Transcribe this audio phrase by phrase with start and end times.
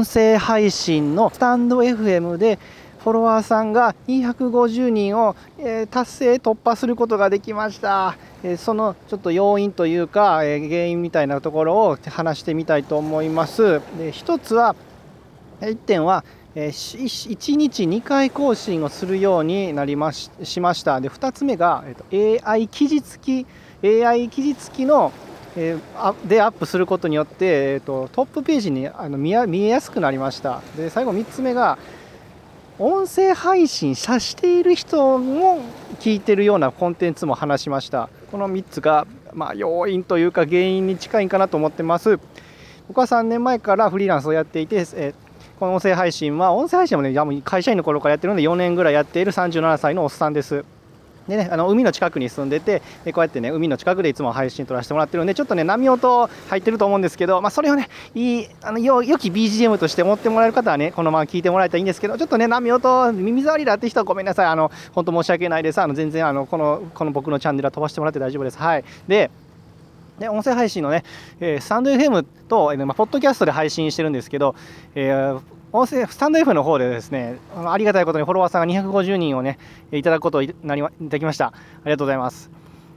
[0.00, 2.58] 音声配信のスタンド FM で
[3.00, 13.82] フォロワーさんが250人を、え、達成突破することができました、え、そのちょっと要因というか、え、原因みたいなところを話してみたいと思います。
[13.98, 14.74] で一つは
[15.60, 16.24] 1点は
[16.54, 20.98] 1日2回更新をするようになりまししました。
[21.02, 21.84] で2つ目が、
[22.42, 23.44] AI 記事付
[23.82, 25.12] き AI 記事付きの
[25.62, 30.62] えー、でアップすることによって、えーと、トップページにあの見見えやすくなりました。
[30.74, 31.76] で最後3つ目が
[32.78, 35.60] 音声配信さしている人も
[35.98, 38.08] 聞いてるようなコンテンツも話しました。
[38.30, 42.18] この3つが、まあ、要因というか原因に近いかなと思ってます。
[42.88, 45.14] 僕は3年前からフリーランスをやっていて、え
[45.58, 50.64] この音声配信は、音声配信もね、会社員の頃からやってるので、4年ぐらいやっている37歳のおっさんです。
[51.28, 52.80] でね、あの海の近くに住んでて、
[53.12, 65.80] こうやってね、海の近くでいつも配信撮らせてもらってるんで、ちょっとね、波音入ってると思うんですけど、まあ、それをね、いい、あのよ良き BGM として持ってもらえる方はね、このまま聞いてもらえたらいいんですけど、ちょっとね、波音、耳障りだって人はごめんなさい、あの、本当申し訳ないです。
[65.80, 68.58] あの、全然、あの、この、この僕のチャンネルは飛ばしてもらって大丈夫です。
[68.58, 68.84] はい。
[69.06, 69.30] で、
[70.18, 71.02] で音声配信のね、
[71.40, 74.54] えー、スタンド FM と、えーまあ、ポッドキャストで配信してるんですけど、
[74.94, 75.40] えー、
[75.72, 79.58] 音声スタンド F の方でですねありがたいことにフォロワーさんが250人をね
[79.92, 81.46] いただくことになりできました。
[81.46, 81.52] あ
[81.84, 82.50] りがとうございます。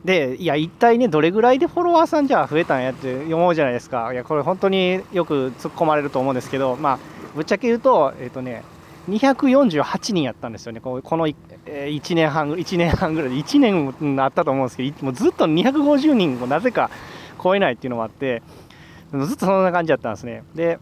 [0.04, 4.12] でいや一体ねどれぐらいでフォロワーさんじゃ増えたんやって思うじゃないですか。
[4.12, 7.00] いやこれ本当によく突っ込まれると思うんですけどまあ
[7.36, 8.64] ぶっちゃけ言うとえっ、ー、とね
[9.10, 16.90] 248人やったんですよね、この1年半1年半ぐらいで、1年あったと思うんですけど、もうずっと250人をなぜか
[17.44, 18.42] 超えないっていうのもあって、
[19.12, 20.44] ずっとそんな感じだったんですね。
[20.56, 20.80] で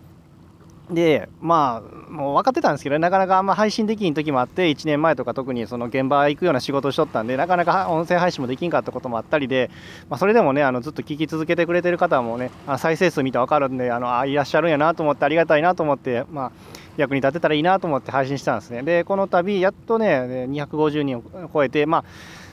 [0.92, 9.72] でまあもう分かってたんですけど、ねなかなかあんま配信できん時もあって1年前とか特にその現場行くような仕事をしとったんでなかなか音声配信もできんかったこともあったりで、
[10.10, 16.52] まあ、それでもねあのずっと聞き続けてくれてる方もね再生数見て分かるんであのあいらっしゃるんやなと思ってありがたいなと思って、まあ、
[16.98, 18.84] 役に立てたらいいなと思って配信したんですね。
[18.84, 22.04] でこの度やっとね250人を超えてまあ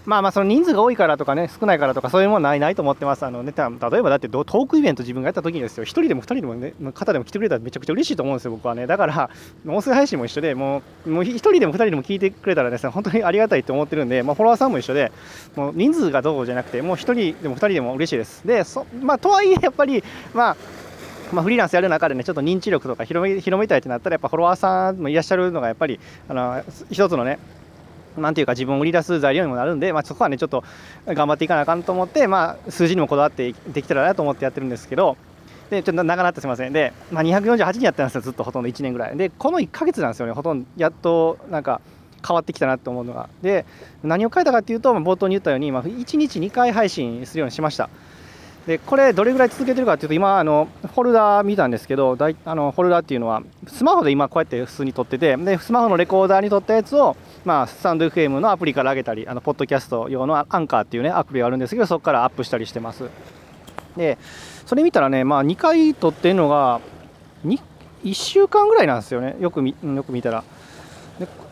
[0.06, 3.24] まあまあその人数が多いからとかね少ないからとかそういうものないないと思ってます。
[3.24, 8.86] あの、ねた、例えばだってトークイベント自分がやった時にですよ1人でも2人でもね方でも来てくれたらめちゃくちゃ嬉しいと思うんですよ僕はね。
[8.86, 9.30] だから
[9.67, 15.12] 音声配信も一緒でもうもう1人でも2人でも聞いてくれたらですね本当にありがたいと思ってるんで、まあ、フォロワーさんも一緒で
[15.56, 16.98] もう人数がどうじゃなくてもう1
[17.33, 18.46] 人でも2人でも嬉しいです。
[18.46, 20.02] でそまあとはいえやっぱり
[20.34, 20.56] まあ
[21.33, 27.39] まあ、フリーランスやる中でねちょっと認知力とか広め広めたいってなったらやっぱフォロワーさんもいらっしゃるのがやっぱりあの一つのね
[28.17, 30.64] なんていうか自分を売り出す材料にもなるんで、まあ、そこはねちょっと
[31.07, 35.17] 頑張っていかなあかんと思って、まあ、数字にもこだわってできたらなと思ってやってるんですけど
[35.70, 36.73] でちょっと長なってすみません。
[36.73, 39.17] で、まあ、248人やってたんですよずっとほとんど1年ぐらい。
[39.17, 40.68] でこの1か月なんですよねほとんど。
[40.77, 41.80] やっとなんか
[42.27, 43.29] 変わってきたなと思うのが。
[43.42, 43.67] で
[44.02, 47.91] 何を書いたかっていうと、まあ、冒頭に言ったように、まあ、1日2回配信するようにしました。
[48.68, 63.08] でこれどれぐらい続けてるかっていうと今あのフォルダー見たんですけどだいあのフォルダーっていうのはスマホで今こうやって普通に撮っててでスマホのレコーダーに撮ったやつをまあ、スタンド FM のアプリから上げたり、あのポッドキャスト用のアンカーっていうね、アプリがあるんですけど、そこからアップしたりしてます。
[63.96, 64.18] で、
[64.67, 66.80] それ見たらね、まあ、2回撮ってるのが、
[67.45, 70.45] 1週間ぐらいなんですよね、よく見よく見たら。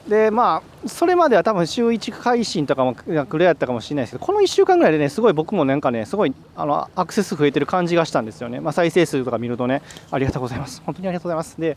[0.09, 9.83] でまあそれまでは多分週1回信とかもくれやったかもしれないですけどこの1週間ぐらいでねすごい僕もなんかねすごいあのアクセス増えてる感じがしたんですよね、まあ、再生数とか見るとね。
[10.11, 10.83] ありがとうございます。
[10.85, 11.61] 本当にありがとうございます。
[11.61, 11.77] で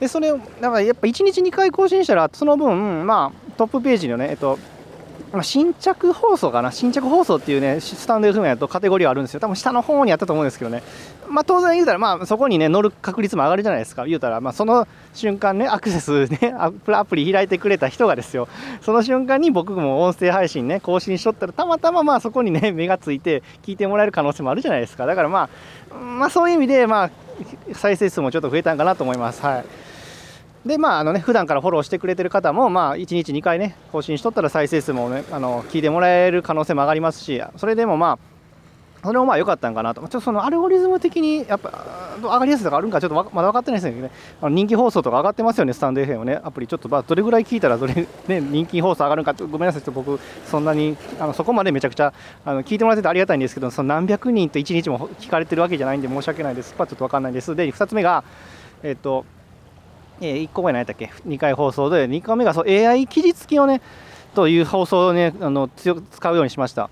[0.00, 4.58] でそれをだからやっぱ1日2回更新したらその分まあトップページのねえっと、
[5.42, 6.72] 新着放送かな。
[6.72, 9.40] 新着放送っていうねスタンド FM やとカテゴリーがあるんですよ。
[9.40, 10.82] 多分下の方にあったと思うんですけどね。
[11.28, 14.06] まあ当然言うたらまあそこにね乗る確率も上がるじゃないですか。
[14.06, 18.48] 言うたらまあその瞬間ねアクセスねアプリ開いてくれた人がですよ。
[18.82, 25.06] その瞬間に僕も音声配信ね更新しとったらたまたままあそこにね目がついて聞いてもらえる可能性もあるじゃないですか。
[25.06, 25.48] だからま
[25.90, 27.10] あまあそういう意味でまあ
[27.74, 29.42] 再生数もちょっと増えたんかなと思います。
[29.42, 29.64] はい。
[30.64, 38.30] でまああのね普段からフォローしてくれてる方もまあ1日2回ね更新しとったら再生数もねあの聞いてもらえる可能性も上がりますしそれでもまあ
[39.02, 41.72] それもまあ良かったんかなと、ちょっとそのアルゴリズム的にやっぱ
[42.20, 49.30] 上がりやすいとかあるんかちょっとまだ分かってないですけどね、あの人気放送とか上がってますよね、スタンド FM ね、アプリ、ちょっとまあどれぐらい聞いたらどれ、ね、人気放送上がるんか。
[49.30, 52.12] って、ごめんなさいちょっと、僕、そんなにあのそこまでめちゃくちゃ
[52.44, 57.56] あの聞いてもらっててありがたいんですけど、その何百人と1日も聞かれてるわけじゃないんで、申し訳ないです、ちょっと分かんないです。
[57.56, 58.22] で、2つ目が、
[58.82, 59.24] えっ、と、
[60.20, 63.80] えー、1個目何やったっけ？2回放送で2個目がそう AI 記事付きをね
[64.34, 66.90] という放送をねあの強く使うようにしました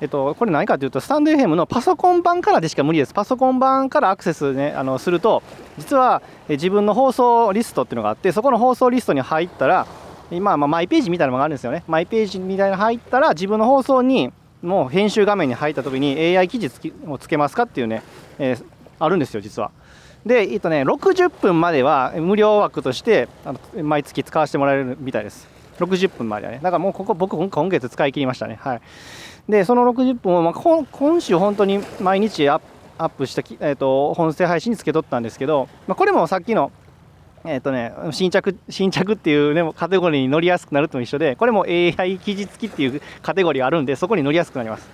[0.00, 3.14] えっと、これ何かというと、スタンド FM のパソコン版からでしか無理です。
[3.14, 5.42] パソコン版からアクセス、ね、あのすると、
[5.78, 6.20] 実は
[6.50, 9.86] 自分の放送リストっていうのがあって、そこの放送リストに入ったら、
[10.30, 11.82] 今、まあ、マイページみたいなのがあるんですよね。
[11.86, 18.02] マイページみたいなの入ったら、自分の放送に、もう編集画面に入った時に AI 記事をつけますかっていうね、
[18.38, 18.64] えー、
[18.98, 19.70] あるんですよ、実は。
[20.26, 25.48] で、えっとね、60分までは無料枠としてあの毎月使わせてもらえるみたいです。
[25.78, 26.58] 60分まではね。
[26.60, 28.58] だからもうここ僕今月使い切りましたね。
[28.60, 28.80] はい。
[29.48, 32.60] でその60分を、まあ、今週本当に毎日ア
[32.98, 36.72] ップした、えーと、本声配信につけとったんですけど、まあ、これもさっきの
[37.44, 44.90] えっ、とね、新着、新着っていうね、カテゴリーに乗りやすくなると一緒で、これも AI 記事付きっていうカテゴリーがあるんで、そこに乗りやすくなります。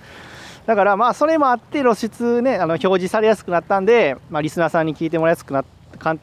[0.65, 5.65] だからまあ、それもあって、露出ね、あの表示されやすくなったんで、まあ、リスナーさんに聞いてもらいやすくな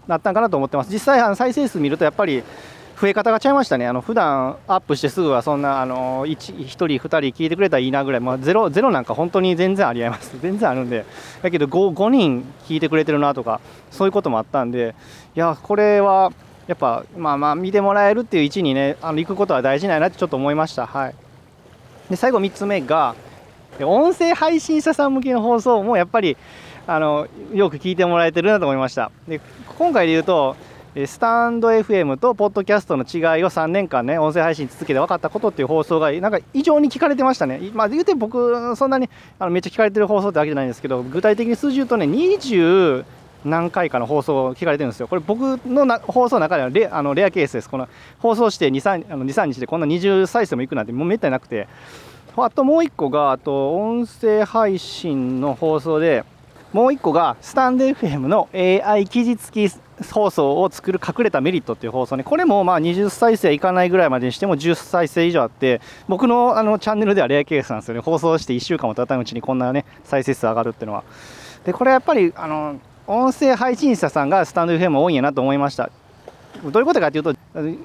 [0.07, 0.93] なったんかなと思ってます。
[0.93, 2.43] 実際、あの再生数見ると、やっぱり、
[3.01, 11.07] 増え方がちゃいましたね、あの普段アップしてすぐはそんなあの 1, 1人、2人聞いてくれたらいいなぐらい、まあ、ゼロゼロなんか本当に全然ありえます、 全然あるんで、
[11.41, 13.61] だけど 5, 5人聞いてくれてるなとか、
[13.91, 14.95] そういうこともあったんで、
[15.35, 16.31] いや、これは
[16.67, 20.87] やっぱ、まあまあ、見てもらえるっていう位置にね、あの行くことは大事ないなってちょっと思いました。
[20.87, 21.15] はい、
[22.11, 23.15] で最後3つ目が、
[23.81, 26.37] 音声配信者さん向けの放送もやっぱり
[26.87, 29.11] あのよく聞いてもらえてるなと思いました。
[29.29, 29.41] で
[29.79, 30.57] 今回で言うと
[31.07, 37.61] スタンド FM とポッドキャストの違いを3年間ね、音声配信続けて分かったことっていう放送が、なんか異常に聞かれてましたね。
[37.73, 39.09] まあ、言うて僕、そんなに
[39.39, 43.05] あのめっちゃ聞かれてる放送ってわけじゃないんですけど、具体的に数字言うとね、20
[43.45, 45.07] 何回かの放送を聞かれてるんですよ。
[45.07, 47.71] これ僕のな放送の中ではレあのレアケースです。
[47.71, 47.89] この
[48.19, 51.69] 放送して2、3, あの2 3日でこんな20再生もいくなんてもうめったになくて、
[52.45, 56.25] あともう1個が、あと音声配信の放送で、
[56.73, 59.75] もう1個がスタンド FM の AI 記事付き
[60.13, 71.05] 放送を作る隠れたメリットっていう放送ね、これもまあ20再生いかないぐらいまでにしても10再生以上あって、僕のあのチャンネルではレアケースなんですよね、放送して1週間も経たないうちにこんなね、再生数上がるっていうのは。
[71.65, 72.77] で、これやっぱり、あの、
[73.07, 75.91] 音声配信者さんがスタンド FM 多いんやなと思いました。
[76.63, 77.35] どういうことかというと、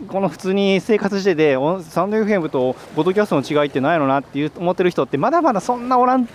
[0.07, 6.27] この普通に生活してて、スタンド FM とボドキャストの違いって何やろなって思ってる人って、まだまだそんなおらん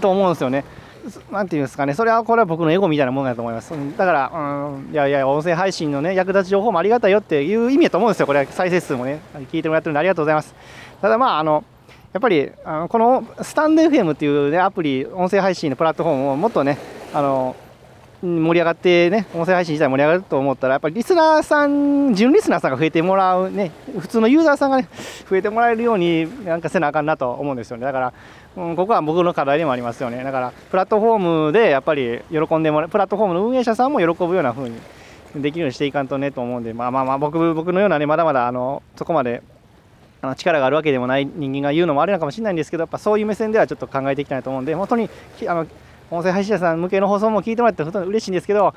[0.00, 0.64] と思うんですよね。
[1.30, 3.72] なんていうんですかね、それはこれは僕のエゴみたいなものだと思います。
[3.96, 9.20] だから、うん、いやいや、音声配信のね、役立つ情報もありがたいよっていう意味だと思うんですよ、これは再生数もね、
[9.50, 10.54] 聞いてもらってるんでありがとうございます。
[11.00, 11.64] ただまあ、あの、
[12.12, 16.78] やっぱり、あのこのスタンド FM っていう、ね、アプリ、音声配信のプラットフォームをもっとね、
[17.12, 17.54] あの、
[18.20, 24.88] 盛り上がってね、音声配信自体盛り上がると思ったら、やっぱりリスナーさん、純リスナーさんが増えてもらうね、普通のユーザーさんがね、
[25.30, 27.84] 増えてもらえるようになんかせなあかんなと思うんですよね。
[27.84, 28.12] だから、
[28.56, 30.24] うん、ここは僕の課題でもありますよね。
[30.24, 34.76] だから、プラットフォームでやっぱり喜んでもらう、プラットフォームの運営者さんも喜ぶような風に
[35.36, 39.42] できるようにしていかんとねと思うんで、まあまあまあ、僕僕のようなね、まだまだあのそこまで
[40.22, 45.08] あの力があるわけでもない人間が言うのもあれなのかもしれないんですけど、やっぱそういう目線ではちょっと考えていきたいと思うんで、本当に
[45.46, 45.66] あの
[46.10, 48.74] 音声配信者さん向けの放送も聞いてもらって本当に嬉しいんですけど、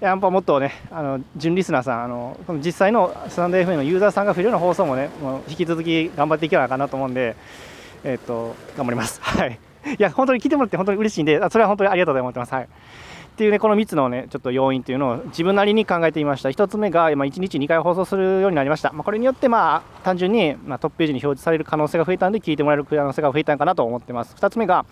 [0.00, 7.34] やっぱもっとね、あの純リスナーさん、あの実際のスタンド FM のユーザーさんが増えるような放送もね、もう引き続き頑張っていけばなかなと思うんで、
[8.04, 9.20] えっ、と、頑張ります。
[9.22, 9.58] はい。
[9.98, 12.54] いや、本当に聞いてもらって本当に嬉しいんで、それは本当にありがとうございます。
[12.54, 12.64] はい。
[12.64, 12.66] っ
[13.38, 16.48] ていうね、この3つのね、ちょっと要因っていうのを自分なりに考えてみました。
[16.48, 18.92] 1つ目が、今1日2回放送するようになりました。
[18.92, 24.34] まあ、これによって、まあ、単純に、まあ、トップページに表示される可能性が増えたんで、聞いてもらえる可能性が増えたのかなと思ってます。
[24.36, 24.84] 2つ目が、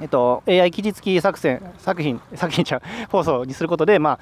[0.00, 4.18] えっと、AI 記事付き作戦、作品、作品ちゃう、 放送にすることで、まあ、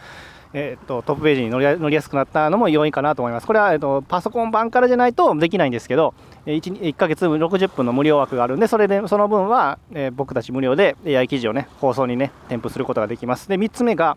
[0.53, 3.47] えっと、トップページに乗り乗りやすくなったのも要因かなと思います。
[3.47, 6.15] これは、えっと、パソコン版からじゃないとできないんですけど、
[6.47, 13.49] 1, 1ヶ月60分の無料枠があるんで、それで、その分は、えー、僕たち無料で AI 記事をね、放送にね、添付することができます。
[13.49, 14.17] で、3つ目が、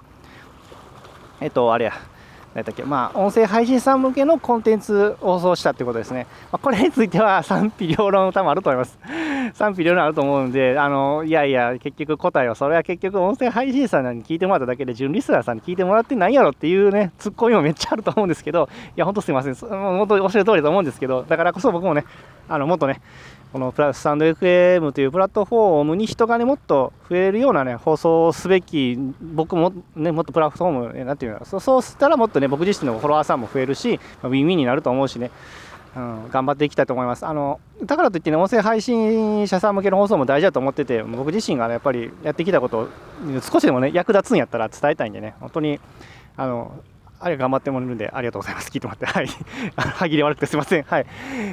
[1.42, 1.94] えっと、あれや、
[2.54, 6.28] 何だっけ、まあ、音声配信さん向けのコンテンツを放送したということですね。
[6.52, 8.98] まあ、これについては賛否両論多分あると思います。
[9.54, 19.56] 賛否両論あると思うんで、あの、いやいや、結局答えは、それは結局音声配信さんに聞いてもらっただけで、純リスナーさんに聞いてもらってないやろっていうね、ツッコミもめっちゃあると思うんですけど、いや、ほんとすいません。
[19.56, 22.06] 本当におっしゃる通りだと思うんですけど、だからこそ僕もね、
[22.50, 23.02] あの、もっとね、
[23.52, 35.32] このプラスタンド FM というプラットフォームに人がね、もっと増えるようなね、放送すべき、僕もね、もっとプラットフォーム、なんていうの、そうそうしたらもっとね、僕自身のフォロワーさんも増えるし、ウィンウィンになると思うしね、
[35.96, 37.26] うん、頑張っていきたいと思います。
[37.26, 42.90] あのだからといってね、音声配信者さん向けの放送も大事だと思ってて、僕自身が、ね、やっぱりやってきたことを
[43.42, 45.80] 少しでもね、役立つんやったら伝えたいんでね、本当に、
[46.36, 46.72] あの、
[47.20, 48.70] あれ頑張ってもらえるんで、ありがとうございます。
[48.70, 49.06] 聞いてもらって。
[49.06, 49.28] はい。
[49.76, 50.84] 歯切れ悪くてすいません。
[50.84, 51.06] はい。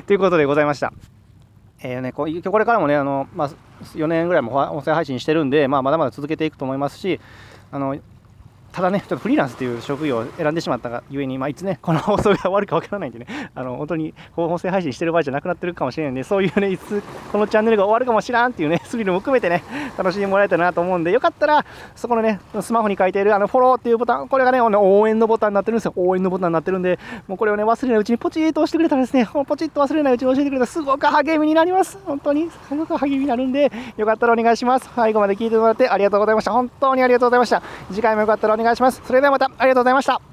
[0.06, 0.92] ということでございました。
[1.82, 3.50] えーね、ここれからもね、あのまあ、
[3.94, 7.20] 4年ぐらいも音声配信してるんで、まあ、まだまだ続けていくと思いますし、
[7.70, 7.96] あの
[8.74, 17.00] ただね、ちょっとフリーランスという職業を選んでしまったがゆえに、まあ、いつね、この放送が終わるかわからないんでね、あの本当に音声配信してる場合じゃなくなってるかもしれないんで、そういうね、いつ
[17.30, 19.62] このチャンネルが終わるかもしらんっていうね、 スリルも含めてね、
[19.96, 21.64] 楽しんでもらえたらなと思うんで、よかったら、
[21.94, 25.92] そこのね、スマホに書いているあのフォローっていうボタン、これがね、応援のボタンになってるんですよ。
[25.94, 31.96] 応援のボタンになってるんで、もうこれをね、忘れないうちにポチッと押してくれたらですね、ポチッと忘れないうちに教えてくれたらすごく励みになります。
[32.04, 34.90] 本当に、すごく励みになるんで、よかったらお願いします。
[34.96, 36.50] 最後まで聞いてもらってありがとうございました。
[36.50, 37.62] 本当にありがとうございました。
[37.90, 39.00] 次回もよかったらお願い願いします。
[39.06, 40.24] それではまたありがとうございました。